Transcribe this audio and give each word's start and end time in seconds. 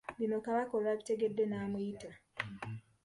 Bino 0.19 0.37
kabaka 0.45 0.71
olwabitegedde 0.77 1.43
n'amuyita. 1.47 2.09